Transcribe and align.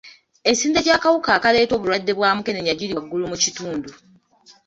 Emisinde 0.49 0.79
gy'akawuka 0.85 1.29
akaleeta 1.37 1.73
obulwadde 1.75 2.11
bwa 2.17 2.29
mukenenya 2.37 2.73
giri 2.79 2.93
waggulu 2.97 3.23
mu 3.31 3.37
kitundu. 3.43 3.89